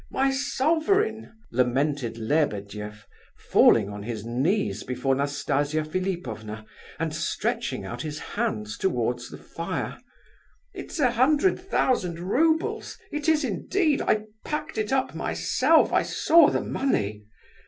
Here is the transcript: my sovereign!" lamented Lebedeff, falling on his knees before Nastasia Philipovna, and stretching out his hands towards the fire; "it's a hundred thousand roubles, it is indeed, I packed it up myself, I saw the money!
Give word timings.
my 0.09 0.31
sovereign!" 0.31 1.31
lamented 1.51 2.17
Lebedeff, 2.17 3.07
falling 3.37 3.87
on 3.87 4.01
his 4.01 4.25
knees 4.25 4.81
before 4.83 5.13
Nastasia 5.13 5.85
Philipovna, 5.85 6.65
and 6.97 7.13
stretching 7.13 7.85
out 7.85 8.01
his 8.01 8.17
hands 8.17 8.79
towards 8.79 9.29
the 9.29 9.37
fire; 9.37 9.99
"it's 10.73 10.99
a 10.99 11.11
hundred 11.11 11.59
thousand 11.59 12.17
roubles, 12.19 12.97
it 13.11 13.29
is 13.29 13.43
indeed, 13.43 14.01
I 14.01 14.23
packed 14.43 14.79
it 14.79 14.91
up 14.91 15.13
myself, 15.13 15.93
I 15.93 16.01
saw 16.01 16.49
the 16.49 16.61
money! 16.63 17.23